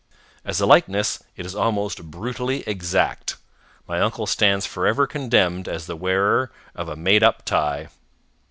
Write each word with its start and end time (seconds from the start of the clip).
As 0.43 0.59
a 0.59 0.65
likeness, 0.65 1.21
it 1.37 1.45
is 1.45 1.53
almost 1.53 2.01
brutally 2.09 2.63
exact. 2.65 3.35
My 3.87 4.01
uncle 4.01 4.25
stands 4.25 4.65
forever 4.65 5.05
condemned 5.05 5.67
as 5.67 5.85
the 5.85 5.95
wearer 5.95 6.51
of 6.73 6.89
a 6.89 6.95
made 6.95 7.21
up 7.21 7.45
tie. 7.45 7.87